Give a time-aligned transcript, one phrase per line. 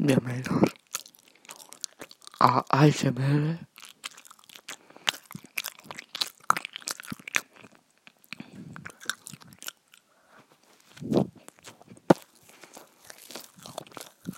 [0.00, 0.72] de menos
[2.40, 3.58] A ASMR.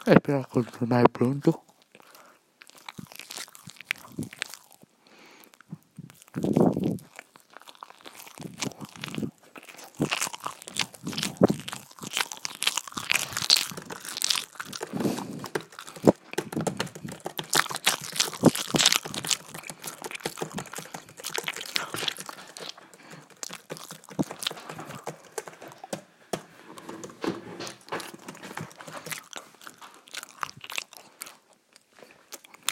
[0.04, 1.71] É para continuar pronto.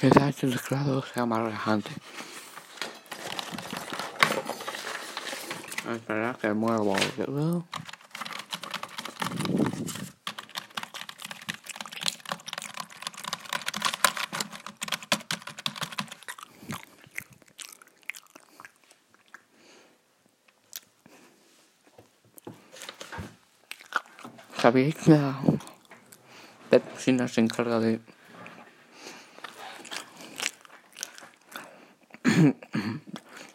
[0.01, 1.91] Quizás el teclado sea más relajante.
[5.93, 7.67] Espera que muevo el dedo.
[24.57, 25.39] ¿Sabéis que la
[26.71, 28.01] pepsina se encarga de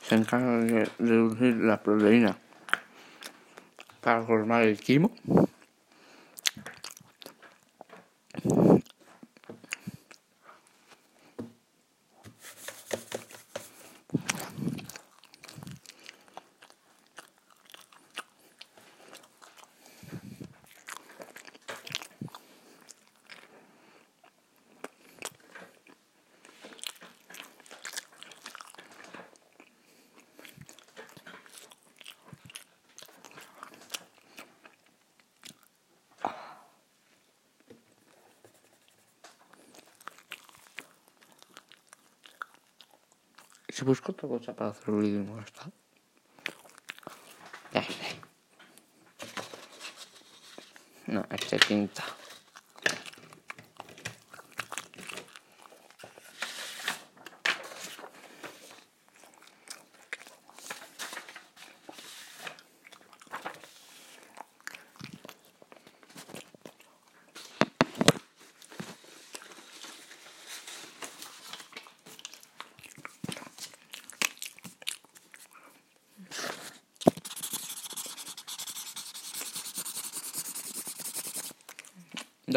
[0.02, 2.38] se encarga de reducir la proteína
[4.02, 5.12] para formar el quimo.
[43.76, 45.70] Si busco otra cosa para hacer el vídeo no está.
[47.74, 47.84] Sé.
[51.08, 52.06] No, este tinta.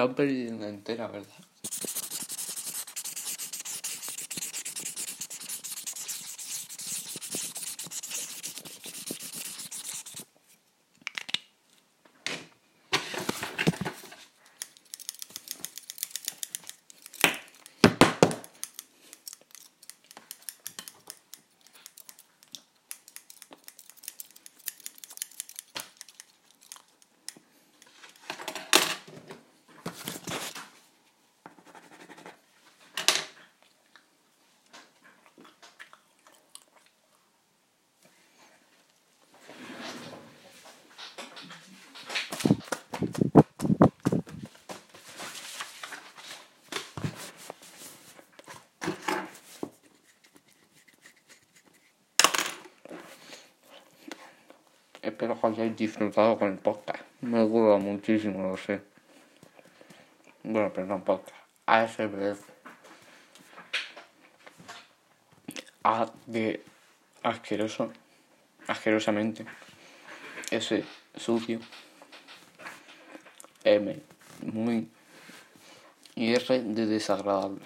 [0.06, 1.47] Perdido entera, ¿verdad?
[55.08, 57.02] Espero que hayáis disfrutado con el podcast.
[57.22, 58.82] Me gusta muchísimo, lo sé.
[60.42, 61.34] Bueno, perdón, podcast.
[61.64, 62.36] ASMR.
[65.82, 66.62] A de
[67.22, 67.90] asqueroso.
[68.66, 69.46] Asquerosamente.
[70.50, 70.84] S
[71.16, 71.60] sucio.
[73.64, 74.02] M
[74.42, 74.90] muy.
[76.16, 77.64] Y R de desagradable.